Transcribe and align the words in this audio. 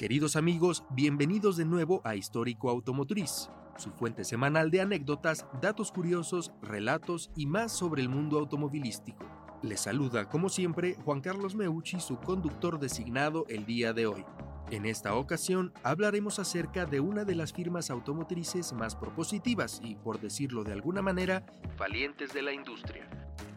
Queridos 0.00 0.34
amigos, 0.34 0.82
bienvenidos 0.88 1.58
de 1.58 1.66
nuevo 1.66 2.00
a 2.04 2.16
Histórico 2.16 2.70
Automotriz, 2.70 3.50
su 3.76 3.90
fuente 3.90 4.24
semanal 4.24 4.70
de 4.70 4.80
anécdotas, 4.80 5.46
datos 5.60 5.92
curiosos, 5.92 6.52
relatos 6.62 7.30
y 7.36 7.44
más 7.44 7.70
sobre 7.70 8.00
el 8.00 8.08
mundo 8.08 8.38
automovilístico. 8.38 9.26
Les 9.62 9.80
saluda, 9.80 10.26
como 10.26 10.48
siempre, 10.48 10.96
Juan 11.04 11.20
Carlos 11.20 11.54
Meucci, 11.54 12.00
su 12.00 12.16
conductor 12.16 12.80
designado 12.80 13.44
el 13.50 13.66
día 13.66 13.92
de 13.92 14.06
hoy. 14.06 14.24
En 14.70 14.86
esta 14.86 15.14
ocasión 15.16 15.70
hablaremos 15.82 16.38
acerca 16.38 16.86
de 16.86 17.00
una 17.00 17.24
de 17.24 17.34
las 17.34 17.52
firmas 17.52 17.90
automotrices 17.90 18.72
más 18.72 18.96
propositivas 18.96 19.82
y, 19.84 19.96
por 19.96 20.18
decirlo 20.18 20.64
de 20.64 20.72
alguna 20.72 21.02
manera, 21.02 21.44
valientes 21.76 22.32
de 22.32 22.40
la 22.40 22.54
industria. 22.54 23.06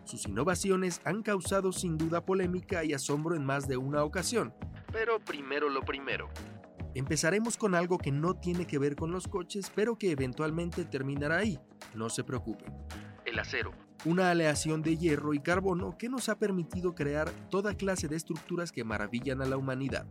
Sus 0.06 0.28
innovaciones 0.28 1.02
han 1.06 1.24
causado 1.24 1.72
sin 1.72 1.98
duda 1.98 2.26
polémica 2.26 2.84
y 2.84 2.94
asombro 2.94 3.36
en 3.36 3.46
más 3.46 3.68
de 3.68 3.78
una 3.78 4.04
ocasión, 4.04 4.54
pero 4.92 5.20
primero 5.20 5.70
lo 5.70 5.82
primero. 5.82 6.30
Empezaremos 6.94 7.58
con 7.58 7.74
algo 7.74 7.98
que 7.98 8.12
no 8.12 8.36
tiene 8.36 8.68
que 8.68 8.78
ver 8.78 8.96
con 8.96 9.12
los 9.12 9.28
coches, 9.28 9.72
pero 9.74 9.98
que 9.98 10.12
eventualmente 10.12 10.86
terminará 10.86 11.38
ahí, 11.38 11.60
no 11.96 12.10
se 12.10 12.24
preocupen. 12.24 12.72
El 13.26 13.40
acero, 13.40 13.72
una 14.06 14.30
aleación 14.30 14.84
de 14.84 14.98
hierro 14.98 15.34
y 15.34 15.40
carbono 15.40 15.98
que 15.98 16.10
nos 16.10 16.30
ha 16.30 16.38
permitido 16.38 16.94
crear 16.94 17.32
toda 17.50 17.74
clase 17.74 18.08
de 18.08 18.18
estructuras 18.18 18.72
que 18.72 18.84
maravillan 18.84 19.42
a 19.42 19.46
la 19.46 19.58
humanidad, 19.58 20.06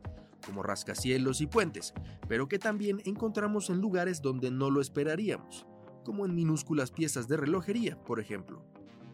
como 0.44 0.62
rascacielos 0.62 1.40
y 1.40 1.46
puentes, 1.46 1.94
pero 2.28 2.48
que 2.48 2.58
también 2.58 3.00
encontramos 3.04 3.70
en 3.70 3.80
lugares 3.80 4.22
donde 4.22 4.50
no 4.50 4.70
lo 4.70 4.80
esperaríamos, 4.80 5.66
como 6.02 6.24
en 6.24 6.34
minúsculas 6.34 6.90
piezas 6.90 7.28
de 7.28 7.36
relojería, 7.36 8.02
por 8.04 8.20
ejemplo. 8.20 8.64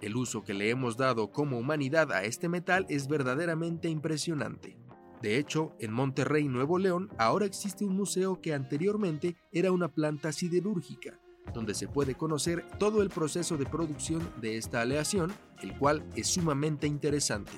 El 0.01 0.17
uso 0.17 0.45
que 0.45 0.55
le 0.55 0.71
hemos 0.71 0.97
dado 0.97 1.33
como 1.33 1.59
humanidad 1.59 2.13
a 2.13 2.25
este 2.25 2.49
metal 2.49 2.87
es 2.89 3.09
verdaderamente 3.09 3.89
impresionante. 3.89 4.79
De 5.23 5.37
hecho, 5.37 5.75
en 5.81 5.93
Monterrey, 5.93 6.47
Nuevo 6.47 6.79
León, 6.79 7.11
ahora 7.19 7.47
existe 7.47 7.85
un 7.85 7.97
museo 7.97 8.41
que 8.41 8.55
anteriormente 8.55 9.37
era 9.51 9.73
una 9.73 9.89
planta 9.89 10.31
siderúrgica, 10.31 11.19
donde 11.53 11.75
se 11.75 11.89
puede 11.89 12.15
conocer 12.15 12.65
todo 12.79 13.03
el 13.03 13.09
proceso 13.09 13.57
de 13.57 13.67
producción 13.67 14.23
de 14.41 14.57
esta 14.57 14.81
aleación, 14.81 15.33
el 15.61 15.77
cual 15.77 16.05
es 16.15 16.29
sumamente 16.29 16.87
interesante. 16.87 17.53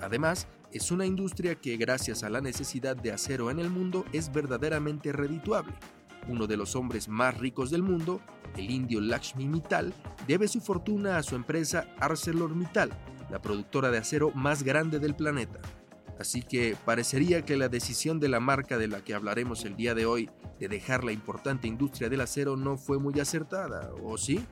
Además, 0.00 0.48
es 0.72 0.90
una 0.90 1.06
industria 1.06 1.54
que 1.54 1.76
gracias 1.76 2.24
a 2.24 2.30
la 2.30 2.40
necesidad 2.40 2.96
de 2.96 3.12
acero 3.12 3.50
en 3.50 3.60
el 3.60 3.70
mundo 3.70 4.04
es 4.12 4.32
verdaderamente 4.32 5.12
redituable. 5.12 5.74
Uno 6.28 6.46
de 6.46 6.56
los 6.56 6.76
hombres 6.76 7.08
más 7.08 7.38
ricos 7.38 7.70
del 7.70 7.82
mundo, 7.82 8.20
el 8.56 8.70
indio 8.70 9.00
Lakshmi 9.00 9.46
Mittal, 9.46 9.94
debe 10.26 10.46
su 10.46 10.60
fortuna 10.60 11.16
a 11.16 11.22
su 11.22 11.34
empresa 11.34 11.86
ArcelorMittal, 12.00 12.90
la 13.30 13.40
productora 13.40 13.90
de 13.90 13.98
acero 13.98 14.30
más 14.34 14.62
grande 14.62 14.98
del 14.98 15.14
planeta. 15.14 15.60
Así 16.18 16.42
que 16.42 16.76
parecería 16.84 17.42
que 17.42 17.56
la 17.56 17.68
decisión 17.68 18.18
de 18.18 18.28
la 18.28 18.40
marca 18.40 18.76
de 18.76 18.88
la 18.88 19.02
que 19.02 19.14
hablaremos 19.14 19.64
el 19.64 19.76
día 19.76 19.94
de 19.94 20.04
hoy 20.04 20.28
de 20.58 20.68
dejar 20.68 21.04
la 21.04 21.12
importante 21.12 21.68
industria 21.68 22.08
del 22.08 22.20
acero 22.20 22.56
no 22.56 22.76
fue 22.76 22.98
muy 22.98 23.18
acertada, 23.20 23.92
¿o 24.02 24.18
sí? 24.18 24.44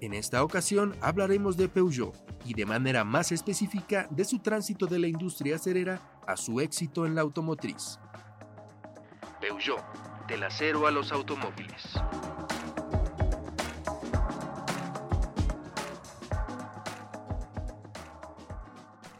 En 0.00 0.14
esta 0.14 0.42
ocasión 0.42 0.96
hablaremos 1.00 1.56
de 1.56 1.68
Peugeot 1.68 2.12
y 2.44 2.54
de 2.54 2.66
manera 2.66 3.04
más 3.04 3.30
específica 3.30 4.08
de 4.10 4.24
su 4.24 4.40
tránsito 4.40 4.86
de 4.86 4.98
la 4.98 5.06
industria 5.06 5.56
acerera 5.56 6.20
a 6.26 6.36
su 6.36 6.60
éxito 6.60 7.06
en 7.06 7.14
la 7.14 7.20
automotriz. 7.20 8.00
Peugeot, 9.40 9.80
del 10.26 10.42
acero 10.44 10.86
a 10.86 10.90
los 10.90 11.12
automóviles. 11.12 11.94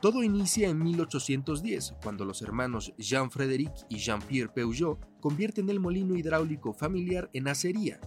Todo 0.00 0.24
inicia 0.24 0.68
en 0.68 0.82
1810, 0.82 1.94
cuando 2.02 2.24
los 2.24 2.42
hermanos 2.42 2.92
Jean-Frédéric 2.98 3.72
y 3.88 3.98
Jean-Pierre 3.98 4.52
Peugeot 4.52 4.98
convierten 5.20 5.70
el 5.70 5.78
molino 5.78 6.16
hidráulico 6.16 6.72
familiar 6.72 7.30
en 7.32 7.46
acería, 7.46 8.00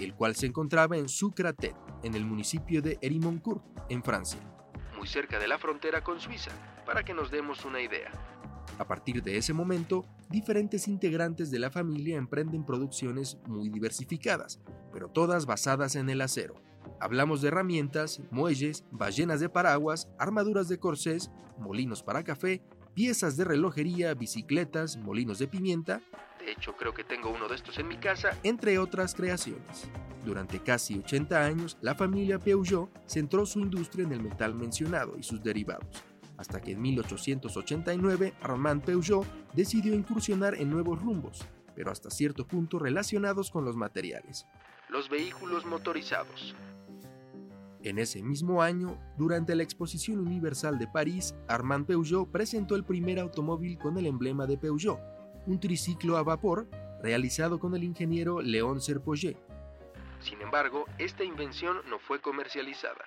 el 0.00 0.14
cual 0.14 0.36
se 0.36 0.46
encontraba 0.46 0.98
en 0.98 1.08
Sucratet, 1.08 1.74
en 2.02 2.14
el 2.14 2.26
municipio 2.26 2.82
de 2.82 2.98
Hérimoncourt, 3.00 3.64
en 3.88 4.02
Francia, 4.02 4.40
muy 5.00 5.08
cerca 5.08 5.38
de 5.38 5.48
la 5.48 5.58
frontera 5.58 6.04
con 6.04 6.20
Suiza, 6.20 6.50
para 6.84 7.02
que 7.02 7.14
nos 7.14 7.30
demos 7.30 7.64
una 7.64 7.80
idea. 7.80 8.12
A 8.80 8.86
partir 8.86 9.22
de 9.22 9.36
ese 9.36 9.52
momento, 9.52 10.06
diferentes 10.30 10.88
integrantes 10.88 11.50
de 11.50 11.58
la 11.58 11.70
familia 11.70 12.16
emprenden 12.16 12.64
producciones 12.64 13.36
muy 13.46 13.68
diversificadas, 13.68 14.58
pero 14.90 15.08
todas 15.08 15.44
basadas 15.44 15.96
en 15.96 16.08
el 16.08 16.22
acero. 16.22 16.54
Hablamos 16.98 17.42
de 17.42 17.48
herramientas, 17.48 18.22
muelles, 18.30 18.86
ballenas 18.90 19.38
de 19.38 19.50
paraguas, 19.50 20.08
armaduras 20.18 20.66
de 20.70 20.78
corsés, 20.78 21.30
molinos 21.58 22.02
para 22.02 22.24
café, 22.24 22.62
piezas 22.94 23.36
de 23.36 23.44
relojería, 23.44 24.14
bicicletas, 24.14 24.96
molinos 24.96 25.38
de 25.38 25.48
pimienta, 25.48 26.00
de 26.38 26.52
hecho 26.52 26.74
creo 26.74 26.94
que 26.94 27.04
tengo 27.04 27.28
uno 27.28 27.48
de 27.48 27.56
estos 27.56 27.78
en 27.78 27.86
mi 27.86 27.98
casa, 27.98 28.30
entre 28.44 28.78
otras 28.78 29.14
creaciones. 29.14 29.90
Durante 30.24 30.58
casi 30.60 30.98
80 30.98 31.44
años, 31.44 31.76
la 31.82 31.94
familia 31.94 32.38
Peugeot 32.38 32.88
centró 33.06 33.44
su 33.44 33.60
industria 33.60 34.04
en 34.04 34.12
el 34.12 34.22
metal 34.22 34.54
mencionado 34.54 35.18
y 35.18 35.22
sus 35.22 35.42
derivados, 35.42 36.02
hasta 36.40 36.58
que 36.62 36.72
en 36.72 36.80
1889 36.80 38.32
Armand 38.40 38.82
Peugeot 38.82 39.26
decidió 39.52 39.94
incursionar 39.94 40.54
en 40.54 40.70
nuevos 40.70 40.98
rumbos, 40.98 41.46
pero 41.76 41.90
hasta 41.90 42.08
cierto 42.08 42.46
punto 42.46 42.78
relacionados 42.78 43.50
con 43.50 43.66
los 43.66 43.76
materiales. 43.76 44.46
Los 44.88 45.10
vehículos 45.10 45.66
motorizados. 45.66 46.56
En 47.82 47.98
ese 47.98 48.22
mismo 48.22 48.62
año, 48.62 48.98
durante 49.18 49.54
la 49.54 49.62
Exposición 49.62 50.18
Universal 50.18 50.78
de 50.78 50.88
París, 50.88 51.34
Armand 51.46 51.86
Peugeot 51.86 52.30
presentó 52.30 52.74
el 52.74 52.84
primer 52.84 53.18
automóvil 53.18 53.76
con 53.76 53.98
el 53.98 54.06
emblema 54.06 54.46
de 54.46 54.56
Peugeot, 54.56 54.98
un 55.46 55.60
triciclo 55.60 56.16
a 56.16 56.22
vapor 56.22 56.70
realizado 57.02 57.60
con 57.60 57.74
el 57.74 57.84
ingeniero 57.84 58.40
Léon 58.40 58.80
Serpollet. 58.80 59.36
Sin 60.20 60.40
embargo, 60.40 60.86
esta 60.96 61.22
invención 61.22 61.82
no 61.90 61.98
fue 61.98 62.22
comercializada. 62.22 63.04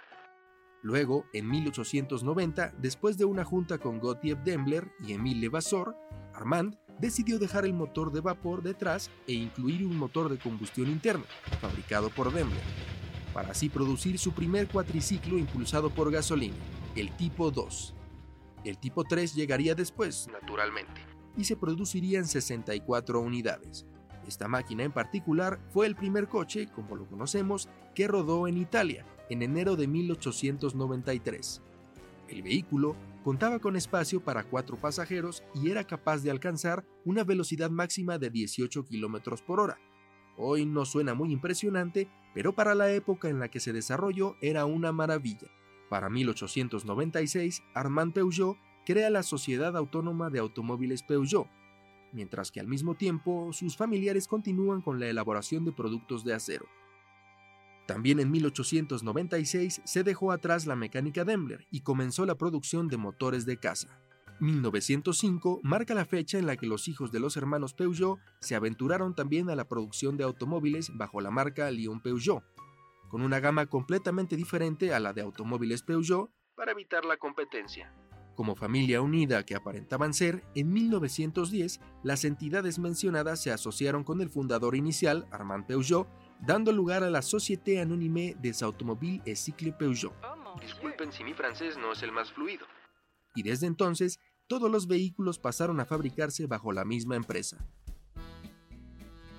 Luego, 0.84 1.26
en 1.34 1.50
1890, 1.50 2.74
después 2.78 3.18
de 3.18 3.26
una 3.26 3.46
junta 3.46 3.78
con 3.78 4.00
Gottlieb 4.00 4.44
Daimler 4.44 4.92
y 5.02 5.14
Emile 5.14 5.40
Levasseur, 5.40 5.96
Armand 6.34 6.78
decidió 7.00 7.40
dejar 7.40 7.66
el 7.66 7.74
motor 7.74 8.12
de 8.12 8.22
vapor 8.22 8.62
detrás 8.62 9.10
e 9.26 9.34
incluir 9.34 9.86
un 9.86 9.98
motor 9.98 10.30
de 10.30 10.38
combustión 10.38 10.90
interna, 10.90 11.26
fabricado 11.62 12.10
por 12.10 12.34
Daimler 12.34 12.62
para 13.34 13.52
así 13.52 13.68
producir 13.68 14.20
su 14.20 14.32
primer 14.32 14.68
cuatriciclo 14.68 15.38
impulsado 15.38 15.90
por 15.90 16.12
gasolina, 16.12 16.56
el 16.96 17.12
tipo 17.18 17.50
2. 17.50 17.96
El 18.64 18.78
tipo 18.78 19.04
3 19.04 19.34
llegaría 19.34 19.76
después, 19.76 20.28
naturalmente, 20.32 21.02
y 21.36 21.44
se 21.44 21.58
producirían 21.58 22.26
64 22.26 23.20
unidades. 23.20 23.86
Esta 24.28 24.48
máquina 24.48 24.84
en 24.84 24.92
particular 24.92 25.60
fue 25.70 25.88
el 25.88 25.96
primer 25.96 26.28
coche, 26.30 26.68
como 26.68 26.96
lo 26.96 27.08
conocemos, 27.08 27.68
que 27.96 28.08
rodó 28.08 28.48
en 28.48 28.58
Italia 28.58 29.06
en 29.30 29.42
enero 29.42 29.76
de 29.76 29.88
1893. 29.88 31.62
El 32.30 32.42
vehículo 32.42 32.96
contaba 33.24 33.60
con 33.60 33.76
espacio 33.76 34.22
para 34.22 34.44
cuatro 34.44 34.78
pasajeros 34.78 35.44
y 35.54 35.70
era 35.70 35.86
capaz 35.86 36.24
de 36.24 36.32
alcanzar 36.32 36.86
una 37.06 37.24
velocidad 37.24 37.70
máxima 37.70 38.18
de 38.18 38.30
18 38.30 38.86
km 38.86 39.42
por 39.44 39.60
hora, 39.60 39.78
Hoy 40.36 40.66
no 40.66 40.86
suena 40.86 41.14
muy 41.14 41.32
impresionante, 41.32 42.10
pero 42.34 42.54
para 42.54 42.74
la 42.74 42.92
época 42.92 43.30
en 43.30 43.40
la 43.40 43.50
que 43.50 43.60
se 43.60 43.74
desarrolló 43.74 44.36
era 44.42 44.66
una 44.66 44.92
maravilla. 44.92 45.48
Para 45.90 46.10
1896, 46.10 47.62
Armand 47.76 48.14
Peugeot 48.14 48.58
crea 48.86 49.12
la 49.12 49.22
Sociedad 49.22 49.78
Autónoma 49.78 50.32
de 50.32 50.40
Automóviles 50.40 51.04
Peugeot, 51.04 51.48
mientras 52.12 52.52
que 52.52 52.60
al 52.60 52.68
mismo 52.68 52.96
tiempo 52.96 53.54
sus 53.54 53.78
familiares 53.78 54.28
continúan 54.28 54.82
con 54.82 55.00
la 55.00 55.08
elaboración 55.08 55.66
de 55.66 55.72
productos 55.72 56.24
de 56.24 56.34
acero. 56.34 56.66
También 57.86 58.20
en 58.20 58.32
1896 58.32 59.82
se 59.84 60.04
dejó 60.04 60.32
atrás 60.32 60.66
la 60.66 60.76
mecánica 60.76 61.26
Daimler 61.26 61.68
y 61.70 61.82
comenzó 61.82 62.26
la 62.26 62.36
producción 62.36 62.88
de 62.88 62.98
motores 62.98 63.46
de 63.46 63.58
caza. 63.58 64.00
1905 64.40 65.62
marca 65.64 65.94
la 65.94 66.06
fecha 66.06 66.38
en 66.38 66.46
la 66.46 66.58
que 66.58 66.66
los 66.66 66.88
hijos 66.88 67.12
de 67.12 67.20
los 67.20 67.38
hermanos 67.38 67.74
Peugeot 67.74 68.20
se 68.40 68.56
aventuraron 68.56 69.16
también 69.16 69.50
a 69.50 69.56
la 69.56 69.68
producción 69.68 70.18
de 70.18 70.24
automóviles 70.24 70.92
bajo 70.96 71.22
la 71.22 71.32
marca 71.32 71.70
Lyon 71.72 72.02
Peugeot, 72.02 72.44
con 73.10 73.22
una 73.22 73.40
gama 73.40 73.68
completamente 73.68 74.36
diferente 74.36 74.94
a 74.94 75.00
la 75.00 75.14
de 75.14 75.22
automóviles 75.22 75.84
Peugeot 75.84 76.30
para 76.56 76.72
evitar 76.72 77.06
la 77.06 77.18
competencia. 77.18 77.94
Como 78.36 78.56
familia 78.56 79.02
unida 79.02 79.46
que 79.46 79.56
aparentaban 79.56 80.14
ser, 80.14 80.44
en 80.56 80.74
1910 80.74 81.80
las 82.04 82.26
entidades 82.26 82.80
mencionadas 82.80 83.42
se 83.42 83.52
asociaron 83.52 84.04
con 84.04 84.22
el 84.22 84.30
fundador 84.30 84.76
inicial, 84.76 85.28
Armand 85.32 85.68
Peugeot, 85.68 86.08
dando 86.46 86.74
lugar 86.74 87.04
a 87.04 87.10
la 87.10 87.22
Société 87.22 87.80
Anonyme 87.80 88.36
des 88.42 88.62
Automobiles 88.64 89.22
et 89.26 89.36
Cycles 89.36 89.74
Peugeot. 89.74 90.14
Disculpen 90.62 91.12
si 91.12 91.24
mi 91.24 91.34
francés 91.34 91.78
no 91.78 91.94
es 91.94 92.04
el 92.04 92.12
más 92.12 92.32
fluido 92.32 92.66
y 93.36 93.44
desde 93.44 93.66
entonces 93.68 94.20
todos 94.48 94.70
los 94.70 94.88
vehículos 94.88 95.40
pasaron 95.40 95.80
a 95.80 95.86
fabricarse 95.86 96.46
bajo 96.46 96.72
la 96.72 96.86
misma 96.86 97.16
empresa. 97.16 97.58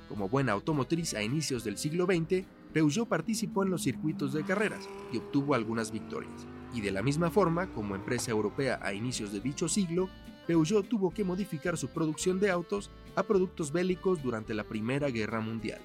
Como 0.09 0.29
buena 0.29 0.53
automotriz 0.53 1.15
a 1.15 1.23
inicios 1.23 1.63
del 1.63 1.77
siglo 1.77 2.07
XX, 2.07 2.47
Peugeot 2.73 3.09
participó 3.09 3.63
en 3.63 3.71
los 3.71 3.83
circuitos 3.83 4.33
de 4.33 4.45
carreras 4.45 4.89
y 5.13 5.19
obtuvo 5.19 5.55
algunas 5.55 5.93
victorias. 5.93 6.47
Y 6.73 6.81
de 6.81 6.91
la 6.91 7.03
misma 7.03 7.31
forma, 7.31 7.73
como 7.73 7.95
empresa 7.95 8.31
europea 8.31 8.81
a 8.83 8.93
inicios 8.93 9.33
de 9.33 9.41
dicho 9.41 9.69
siglo, 9.69 10.09
Peugeot 10.47 10.89
tuvo 10.89 11.13
que 11.13 11.25
modificar 11.25 11.77
su 11.77 11.89
producción 11.89 12.41
de 12.41 12.51
autos 12.51 12.91
a 13.15 13.23
productos 13.23 13.73
bélicos 13.73 14.23
durante 14.23 14.55
la 14.55 14.65
Primera 14.65 15.09
Guerra 15.09 15.41
Mundial. 15.41 15.81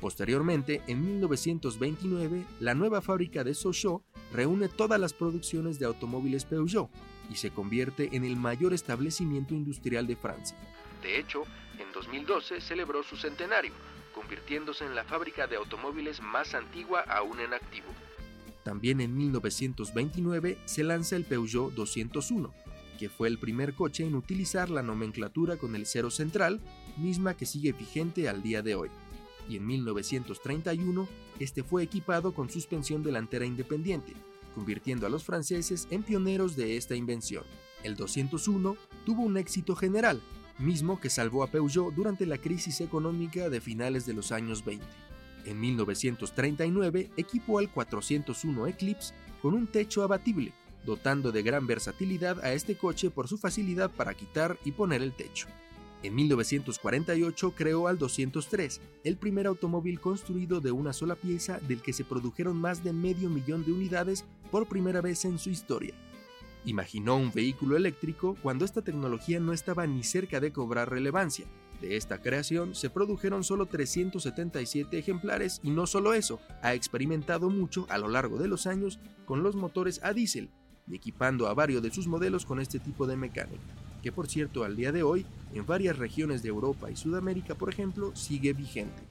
Posteriormente, 0.00 0.82
en 0.86 1.04
1929, 1.04 2.44
la 2.60 2.74
nueva 2.74 3.00
fábrica 3.00 3.44
de 3.44 3.54
Sochaux 3.54 4.04
reúne 4.32 4.68
todas 4.68 5.00
las 5.00 5.14
producciones 5.14 5.78
de 5.78 5.86
automóviles 5.86 6.44
Peugeot 6.44 6.90
y 7.30 7.36
se 7.36 7.50
convierte 7.50 8.10
en 8.12 8.24
el 8.24 8.36
mayor 8.36 8.74
establecimiento 8.74 9.54
industrial 9.54 10.06
de 10.06 10.16
Francia. 10.16 10.56
De 11.02 11.18
hecho, 11.18 11.44
en 11.78 11.90
2012 11.92 12.60
celebró 12.60 13.02
su 13.02 13.16
centenario, 13.16 13.72
convirtiéndose 14.14 14.84
en 14.84 14.94
la 14.94 15.04
fábrica 15.04 15.46
de 15.46 15.56
automóviles 15.56 16.20
más 16.20 16.54
antigua 16.54 17.00
aún 17.02 17.40
en 17.40 17.54
activo. 17.54 17.86
También 18.62 19.00
en 19.00 19.16
1929 19.16 20.58
se 20.64 20.84
lanza 20.84 21.16
el 21.16 21.24
Peugeot 21.24 21.72
201, 21.72 22.52
que 22.98 23.08
fue 23.08 23.28
el 23.28 23.38
primer 23.38 23.74
coche 23.74 24.04
en 24.04 24.14
utilizar 24.14 24.70
la 24.70 24.82
nomenclatura 24.82 25.56
con 25.56 25.76
el 25.76 25.86
cero 25.86 26.10
central, 26.10 26.60
misma 26.96 27.36
que 27.36 27.46
sigue 27.46 27.72
vigente 27.72 28.28
al 28.28 28.42
día 28.42 28.62
de 28.62 28.74
hoy. 28.74 28.90
Y 29.48 29.56
en 29.56 29.66
1931, 29.66 31.08
este 31.38 31.62
fue 31.62 31.82
equipado 31.82 32.34
con 32.34 32.50
suspensión 32.50 33.02
delantera 33.02 33.46
independiente, 33.46 34.12
convirtiendo 34.54 35.06
a 35.06 35.10
los 35.10 35.24
franceses 35.24 35.86
en 35.90 36.02
pioneros 36.02 36.56
de 36.56 36.76
esta 36.76 36.94
invención. 36.94 37.44
El 37.82 37.94
201 37.96 38.76
tuvo 39.04 39.22
un 39.22 39.36
éxito 39.36 39.76
general, 39.76 40.20
mismo 40.58 40.98
que 40.98 41.10
salvó 41.10 41.42
a 41.42 41.50
Peugeot 41.50 41.94
durante 41.94 42.26
la 42.26 42.38
crisis 42.38 42.80
económica 42.80 43.50
de 43.50 43.60
finales 43.60 44.06
de 44.06 44.14
los 44.14 44.32
años 44.32 44.64
20. 44.64 44.84
En 45.44 45.60
1939 45.60 47.10
equipó 47.16 47.58
al 47.58 47.70
401 47.70 48.66
Eclipse 48.66 49.14
con 49.40 49.54
un 49.54 49.68
techo 49.68 50.02
abatible, 50.02 50.52
dotando 50.84 51.30
de 51.30 51.42
gran 51.42 51.66
versatilidad 51.66 52.42
a 52.44 52.52
este 52.52 52.76
coche 52.76 53.10
por 53.10 53.28
su 53.28 53.38
facilidad 53.38 53.90
para 53.90 54.14
quitar 54.14 54.58
y 54.64 54.72
poner 54.72 55.02
el 55.02 55.12
techo. 55.12 55.46
En 56.06 56.14
1948 56.14 57.54
creó 57.56 57.88
al 57.88 57.98
203, 57.98 58.80
el 59.02 59.16
primer 59.16 59.48
automóvil 59.48 59.98
construido 59.98 60.60
de 60.60 60.70
una 60.70 60.92
sola 60.92 61.16
pieza 61.16 61.58
del 61.66 61.82
que 61.82 61.92
se 61.92 62.04
produjeron 62.04 62.56
más 62.56 62.84
de 62.84 62.92
medio 62.92 63.28
millón 63.28 63.64
de 63.64 63.72
unidades 63.72 64.24
por 64.52 64.68
primera 64.68 65.00
vez 65.00 65.24
en 65.24 65.36
su 65.40 65.50
historia. 65.50 65.94
Imaginó 66.64 67.16
un 67.16 67.32
vehículo 67.32 67.76
eléctrico 67.76 68.36
cuando 68.40 68.64
esta 68.64 68.82
tecnología 68.82 69.40
no 69.40 69.52
estaba 69.52 69.84
ni 69.88 70.04
cerca 70.04 70.38
de 70.38 70.52
cobrar 70.52 70.90
relevancia. 70.90 71.46
De 71.80 71.96
esta 71.96 72.22
creación 72.22 72.76
se 72.76 72.88
produjeron 72.88 73.42
solo 73.42 73.66
377 73.66 74.96
ejemplares 74.96 75.58
y 75.64 75.70
no 75.70 75.88
solo 75.88 76.14
eso, 76.14 76.38
ha 76.62 76.74
experimentado 76.74 77.50
mucho 77.50 77.84
a 77.88 77.98
lo 77.98 78.06
largo 78.06 78.38
de 78.38 78.46
los 78.46 78.68
años 78.68 79.00
con 79.24 79.42
los 79.42 79.56
motores 79.56 80.00
a 80.04 80.12
diésel 80.12 80.50
y 80.86 80.94
equipando 80.94 81.48
a 81.48 81.54
varios 81.54 81.82
de 81.82 81.90
sus 81.90 82.06
modelos 82.06 82.46
con 82.46 82.60
este 82.60 82.78
tipo 82.78 83.08
de 83.08 83.16
mecánica, 83.16 83.64
que 84.06 84.12
por 84.12 84.28
cierto 84.28 84.62
al 84.62 84.76
día 84.76 84.92
de 84.92 85.02
hoy 85.02 85.26
en 85.52 85.66
varias 85.66 85.98
regiones 85.98 86.40
de 86.40 86.48
Europa 86.48 86.88
y 86.92 86.94
Sudamérica, 86.94 87.56
por 87.56 87.70
ejemplo, 87.70 88.14
sigue 88.14 88.52
vigente. 88.52 89.02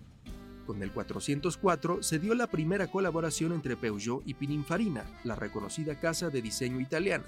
Con 0.65 0.81
el 0.81 0.89
404 0.89 2.01
se 2.01 2.17
dio 2.17 2.33
la 2.33 2.47
primera 2.47 2.87
colaboración 2.87 3.51
entre 3.51 3.75
Peugeot 3.75 4.21
y 4.25 4.35
Pininfarina, 4.35 5.03
la 5.25 5.35
reconocida 5.35 5.99
casa 5.99 6.29
de 6.29 6.41
diseño 6.41 6.79
italiana. 6.79 7.25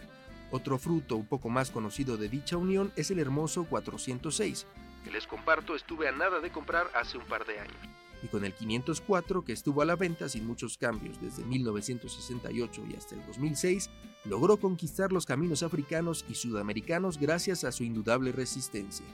Otro 0.50 0.78
fruto 0.78 1.18
un 1.18 1.26
poco 1.26 1.50
más 1.50 1.70
conocido 1.70 2.16
de 2.16 2.30
dicha 2.30 2.56
unión 2.56 2.94
es 2.96 3.12
el 3.12 3.20
hermoso 3.20 3.66
406, 3.66 4.66
que 5.04 5.12
les 5.12 5.28
comparto 5.28 5.76
estuve 5.76 6.08
a 6.08 6.14
nada 6.14 6.40
de 6.40 6.52
comprar 6.52 6.88
hace 6.96 7.18
un 7.18 7.26
par 7.26 7.46
de 7.46 7.60
años 7.60 7.76
y 8.24 8.28
con 8.28 8.46
el 8.46 8.54
504 8.54 9.44
que 9.44 9.54
estuvo 9.54 9.82
a 9.82 9.86
la 9.86 9.96
venta 9.96 10.30
sin 10.30 10.46
muchos 10.46 10.78
cambios 10.78 11.22
desde 11.22 11.44
1968 11.46 12.84
y 12.90 12.96
hasta 12.96 13.16
el 13.16 13.26
2006, 13.26 13.90
logró 14.26 14.58
conquistar 14.58 15.12
los 15.12 15.26
caminos 15.26 15.64
africanos 15.64 16.26
y 16.30 16.36
sudamericanos 16.36 17.20
gracias 17.20 17.64
a 17.64 17.72
su 17.72 17.84
indudable 17.84 18.32
resistencia. 18.32 19.06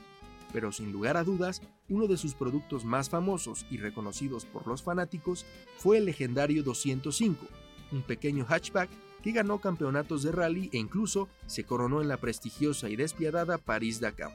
Pero 0.51 0.71
sin 0.71 0.91
lugar 0.91 1.17
a 1.17 1.23
dudas, 1.23 1.61
uno 1.89 2.07
de 2.07 2.17
sus 2.17 2.35
productos 2.35 2.85
más 2.85 3.09
famosos 3.09 3.65
y 3.71 3.77
reconocidos 3.77 4.45
por 4.45 4.67
los 4.67 4.83
fanáticos 4.83 5.45
fue 5.77 5.97
el 5.97 6.05
legendario 6.05 6.63
205, 6.63 7.45
un 7.91 8.03
pequeño 8.03 8.45
hatchback 8.45 8.89
que 9.23 9.31
ganó 9.31 9.59
campeonatos 9.59 10.21
de 10.21 10.31
rally 10.31 10.69
e 10.73 10.77
incluso 10.77 11.29
se 11.47 11.63
coronó 11.63 12.01
en 12.01 12.09
la 12.09 12.17
prestigiosa 12.17 12.89
y 12.89 12.95
despiadada 12.95 13.57
París-Dakar. 13.57 14.31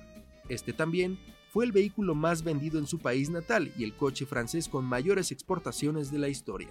Este 0.48 0.72
también 0.72 1.18
fue 1.52 1.64
el 1.64 1.72
vehículo 1.72 2.14
más 2.14 2.42
vendido 2.44 2.78
en 2.78 2.86
su 2.86 2.98
país 2.98 3.30
natal 3.30 3.72
y 3.76 3.84
el 3.84 3.94
coche 3.94 4.26
francés 4.26 4.68
con 4.68 4.84
mayores 4.84 5.32
exportaciones 5.32 6.10
de 6.10 6.18
la 6.18 6.28
historia. 6.28 6.68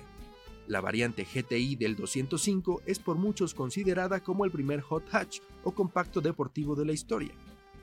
La 0.68 0.82
variante 0.82 1.24
GTI 1.26 1.76
del 1.78 1.96
205 1.96 2.82
es 2.86 3.00
por 3.00 3.18
muchos 3.18 3.54
considerada 3.54 4.22
como 4.22 4.44
el 4.44 4.52
primer 4.52 4.82
hot 4.82 5.04
hatch 5.12 5.40
o 5.64 5.72
compacto 5.72 6.20
deportivo 6.20 6.76
de 6.76 6.86
la 6.86 6.92
historia, 6.92 7.32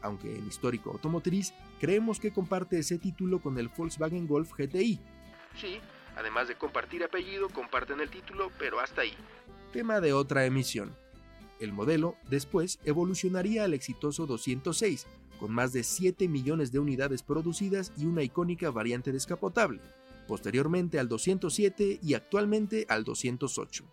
aunque 0.02 0.36
en 0.36 0.46
histórico 0.46 0.90
automotriz 0.90 1.54
creemos 1.80 2.20
que 2.20 2.32
comparte 2.32 2.78
ese 2.78 2.98
título 2.98 3.40
con 3.40 3.58
el 3.58 3.68
Volkswagen 3.68 4.28
Golf 4.28 4.52
GTI. 4.56 5.00
Sí, 5.56 5.78
además 6.16 6.48
de 6.48 6.56
compartir 6.56 7.02
apellido, 7.02 7.48
comparten 7.48 8.00
el 8.00 8.10
título, 8.10 8.50
pero 8.58 8.80
hasta 8.80 9.00
ahí. 9.00 9.14
Tema 9.72 10.00
de 10.00 10.12
otra 10.12 10.44
emisión. 10.44 10.94
El 11.60 11.72
modelo 11.72 12.16
después 12.28 12.78
evolucionaría 12.84 13.64
al 13.64 13.72
exitoso 13.72 14.26
206, 14.26 15.06
con 15.38 15.52
más 15.52 15.72
de 15.72 15.82
7 15.82 16.28
millones 16.28 16.72
de 16.72 16.78
unidades 16.78 17.22
producidas 17.22 17.92
y 17.96 18.06
una 18.06 18.22
icónica 18.22 18.70
variante 18.70 19.12
descapotable, 19.12 19.80
posteriormente 20.26 20.98
al 20.98 21.08
207 21.08 22.00
y 22.02 22.14
actualmente 22.14 22.86
al 22.88 23.04
208. 23.04 23.84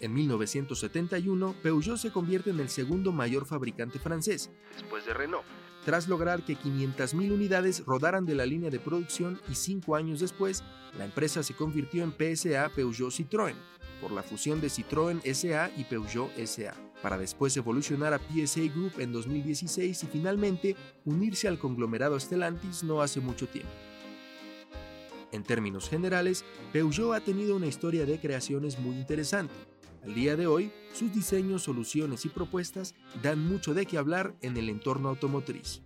En 0.00 0.14
1971, 0.14 1.54
Peugeot 1.62 1.96
se 1.96 2.10
convierte 2.10 2.50
en 2.50 2.58
el 2.58 2.68
segundo 2.68 3.12
mayor 3.12 3.46
fabricante 3.46 4.00
francés, 4.00 4.50
después 4.74 5.06
de 5.06 5.14
Renault, 5.14 5.44
tras 5.84 6.06
lograr 6.06 6.44
que 6.44 6.56
500.000 6.56 7.32
unidades 7.32 7.84
rodaran 7.84 8.24
de 8.24 8.34
la 8.34 8.46
línea 8.46 8.70
de 8.70 8.78
producción 8.78 9.40
y 9.50 9.54
cinco 9.54 9.96
años 9.96 10.20
después, 10.20 10.62
la 10.96 11.04
empresa 11.04 11.42
se 11.42 11.54
convirtió 11.54 12.04
en 12.04 12.12
PSA 12.12 12.68
Peugeot 12.74 13.10
Citroën, 13.10 13.54
por 14.00 14.12
la 14.12 14.22
fusión 14.22 14.60
de 14.60 14.68
Citroën 14.68 15.20
SA 15.34 15.70
y 15.76 15.84
Peugeot 15.84 16.30
SA, 16.46 16.74
para 17.02 17.18
después 17.18 17.56
evolucionar 17.56 18.14
a 18.14 18.18
PSA 18.18 18.62
Group 18.72 18.92
en 18.98 19.12
2016 19.12 20.04
y 20.04 20.06
finalmente 20.06 20.76
unirse 21.04 21.48
al 21.48 21.58
conglomerado 21.58 22.18
Stellantis 22.18 22.84
no 22.84 23.02
hace 23.02 23.20
mucho 23.20 23.48
tiempo. 23.48 23.72
En 25.32 25.42
términos 25.42 25.88
generales, 25.88 26.44
Peugeot 26.72 27.14
ha 27.14 27.20
tenido 27.20 27.56
una 27.56 27.66
historia 27.66 28.04
de 28.04 28.20
creaciones 28.20 28.78
muy 28.78 28.96
interesante. 28.96 29.54
Al 30.04 30.14
día 30.14 30.34
de 30.34 30.48
hoy, 30.48 30.72
sus 30.92 31.12
diseños, 31.12 31.62
soluciones 31.62 32.24
y 32.24 32.28
propuestas 32.28 32.94
dan 33.22 33.38
mucho 33.38 33.72
de 33.72 33.86
qué 33.86 33.98
hablar 33.98 34.34
en 34.42 34.56
el 34.56 34.68
entorno 34.68 35.08
automotriz. 35.08 35.80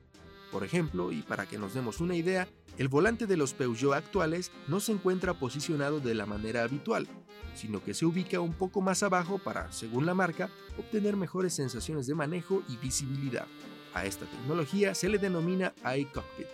Por 0.51 0.65
ejemplo, 0.65 1.13
y 1.13 1.21
para 1.21 1.45
que 1.47 1.59
nos 1.59 1.75
demos 1.75 2.01
una 2.01 2.17
idea, 2.17 2.49
el 2.79 2.89
volante 2.89 3.27
de 3.27 3.37
los 3.37 3.53
Peugeot 3.53 3.93
actuales 3.93 4.53
no 4.69 4.81
se 4.81 4.93
encuentra 4.93 5.35
posicionado 5.35 6.01
de 6.01 6.15
la 6.15 6.25
manera 6.25 6.63
habitual, 6.63 7.07
sino 7.55 7.85
que 7.85 7.93
se 7.93 8.07
ubica 8.07 8.41
un 8.41 8.55
poco 8.55 8.81
más 8.81 9.03
abajo 9.03 9.39
para, 9.39 9.71
según 9.71 10.07
la 10.07 10.15
marca, 10.15 10.49
obtener 10.79 11.15
mejores 11.17 11.53
sensaciones 11.53 12.07
de 12.07 12.15
manejo 12.15 12.63
y 12.71 12.79
visibilidad. 12.79 13.47
A 13.93 14.07
esta 14.07 14.25
tecnología 14.25 14.95
se 14.95 15.11
le 15.11 15.19
denomina 15.19 15.75
iCockpit. 15.95 16.47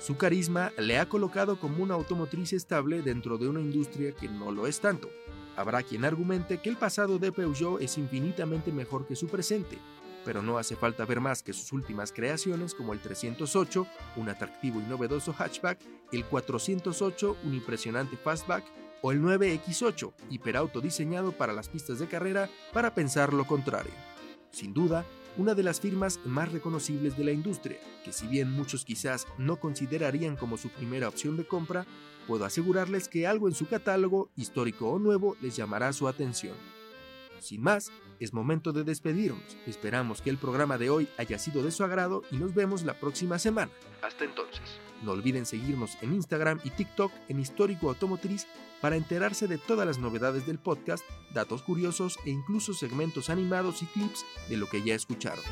Su 0.00 0.16
carisma 0.16 0.72
le 0.76 0.98
ha 0.98 1.08
colocado 1.08 1.58
como 1.58 1.84
una 1.84 1.94
automotriz 1.94 2.52
estable 2.52 3.00
dentro 3.02 3.38
de 3.38 3.48
una 3.48 3.60
industria 3.60 4.12
que 4.12 4.28
no 4.28 4.50
lo 4.50 4.66
es 4.66 4.80
tanto. 4.80 5.08
Habrá 5.56 5.82
quien 5.82 6.04
argumente 6.04 6.58
que 6.58 6.68
el 6.68 6.76
pasado 6.76 7.18
de 7.18 7.32
Peugeot 7.32 7.80
es 7.80 7.96
infinitamente 7.98 8.72
mejor 8.72 9.06
que 9.06 9.16
su 9.16 9.28
presente, 9.28 9.78
pero 10.24 10.42
no 10.42 10.58
hace 10.58 10.74
falta 10.74 11.04
ver 11.04 11.20
más 11.20 11.42
que 11.42 11.52
sus 11.52 11.72
últimas 11.72 12.12
creaciones 12.12 12.74
como 12.74 12.92
el 12.92 13.00
308, 13.00 13.86
un 14.16 14.28
atractivo 14.28 14.80
y 14.80 14.84
novedoso 14.84 15.32
hatchback, 15.32 15.78
el 16.12 16.24
408, 16.24 17.36
un 17.44 17.54
impresionante 17.54 18.16
fastback, 18.16 18.64
o 19.02 19.12
el 19.12 19.20
9X8, 19.20 20.12
hiperauto 20.30 20.80
diseñado 20.80 21.32
para 21.32 21.52
las 21.52 21.68
pistas 21.68 21.98
de 21.98 22.08
carrera, 22.08 22.48
para 22.72 22.94
pensar 22.94 23.34
lo 23.34 23.46
contrario. 23.46 23.92
Sin 24.50 24.72
duda, 24.72 25.04
una 25.36 25.54
de 25.54 25.62
las 25.62 25.80
firmas 25.80 26.20
más 26.24 26.52
reconocibles 26.52 27.16
de 27.16 27.24
la 27.24 27.32
industria, 27.32 27.78
que 28.04 28.12
si 28.12 28.26
bien 28.26 28.50
muchos 28.50 28.84
quizás 28.84 29.26
no 29.38 29.56
considerarían 29.56 30.36
como 30.36 30.56
su 30.56 30.68
primera 30.68 31.08
opción 31.08 31.36
de 31.36 31.46
compra, 31.46 31.86
puedo 32.26 32.44
asegurarles 32.44 33.08
que 33.08 33.26
algo 33.26 33.48
en 33.48 33.54
su 33.54 33.66
catálogo, 33.66 34.30
histórico 34.36 34.90
o 34.90 34.98
nuevo, 34.98 35.36
les 35.40 35.56
llamará 35.56 35.92
su 35.92 36.08
atención. 36.08 36.54
Sin 37.40 37.62
más, 37.62 37.90
es 38.20 38.32
momento 38.32 38.72
de 38.72 38.84
despedirnos. 38.84 39.56
Esperamos 39.66 40.22
que 40.22 40.30
el 40.30 40.38
programa 40.38 40.78
de 40.78 40.90
hoy 40.90 41.08
haya 41.18 41.38
sido 41.38 41.62
de 41.62 41.70
su 41.70 41.84
agrado 41.84 42.22
y 42.30 42.36
nos 42.36 42.54
vemos 42.54 42.84
la 42.84 42.98
próxima 42.98 43.38
semana. 43.38 43.70
Hasta 44.02 44.24
entonces. 44.24 44.62
No 45.02 45.12
olviden 45.12 45.44
seguirnos 45.44 45.98
en 46.00 46.14
Instagram 46.14 46.60
y 46.64 46.70
TikTok 46.70 47.12
en 47.28 47.40
Histórico 47.40 47.88
Automotriz 47.88 48.46
para 48.80 48.96
enterarse 48.96 49.48
de 49.48 49.58
todas 49.58 49.86
las 49.86 49.98
novedades 49.98 50.46
del 50.46 50.58
podcast, 50.58 51.04
datos 51.32 51.62
curiosos 51.62 52.18
e 52.24 52.30
incluso 52.30 52.74
segmentos 52.74 53.30
animados 53.30 53.82
y 53.82 53.86
clips 53.86 54.24
de 54.48 54.56
lo 54.56 54.66
que 54.66 54.82
ya 54.82 54.94
escucharon. 54.94 55.44